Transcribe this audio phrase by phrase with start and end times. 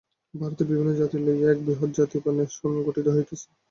[0.33, 3.47] ভারতের বিভিন্ন জাতি লইয়া এক বৃহৎ জাতি বা নেশন গঠিত হইতেছে।